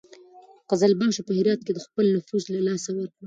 [0.69, 3.17] قزلباشو په هرات کې خپل نفوذ له لاسه ورکړ.